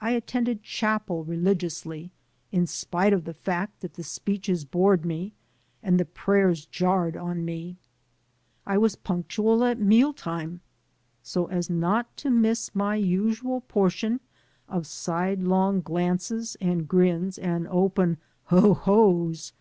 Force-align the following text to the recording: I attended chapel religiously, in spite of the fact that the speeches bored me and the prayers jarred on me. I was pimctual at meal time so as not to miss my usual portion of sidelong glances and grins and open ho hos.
I 0.00 0.12
attended 0.12 0.62
chapel 0.62 1.22
religiously, 1.22 2.12
in 2.50 2.66
spite 2.66 3.12
of 3.12 3.24
the 3.24 3.34
fact 3.34 3.80
that 3.80 3.92
the 3.92 4.02
speeches 4.02 4.64
bored 4.64 5.04
me 5.04 5.34
and 5.82 6.00
the 6.00 6.06
prayers 6.06 6.64
jarred 6.64 7.14
on 7.14 7.44
me. 7.44 7.76
I 8.64 8.78
was 8.78 8.96
pimctual 8.96 9.62
at 9.70 9.78
meal 9.78 10.14
time 10.14 10.62
so 11.22 11.44
as 11.48 11.68
not 11.68 12.16
to 12.16 12.30
miss 12.30 12.74
my 12.74 12.94
usual 12.96 13.60
portion 13.60 14.20
of 14.66 14.86
sidelong 14.86 15.82
glances 15.82 16.56
and 16.62 16.88
grins 16.88 17.36
and 17.36 17.68
open 17.68 18.16
ho 18.44 18.72
hos. 18.72 19.52